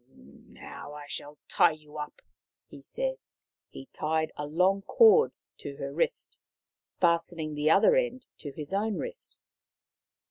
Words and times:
"Now 0.47 0.93
I 0.95 1.05
shall 1.05 1.37
tie 1.47 1.73
you 1.73 1.99
up," 1.99 2.23
he 2.65 2.81
said. 2.81 3.17
He 3.69 3.85
tied 3.93 4.31
a 4.35 4.47
long 4.47 4.81
cord 4.81 5.31
to 5.59 5.75
her 5.77 5.93
wrist, 5.93 6.39
fastening 6.99 7.53
the 7.53 7.69
other 7.69 7.95
end 7.95 8.25
to 8.39 8.51
his 8.51 8.73
own 8.73 8.95
wrist. 8.97 9.37